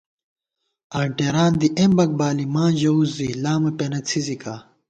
آنٹېران 0.99 1.51
دی 1.59 1.67
اېمبَک 1.77 2.09
بالی 2.19 2.45
ماں 2.53 2.71
ژَوُس 2.79 3.09
زی 3.17 3.29
لامہ 3.43 3.71
پېنہ 3.77 3.99
څھِزِکا 4.07 4.55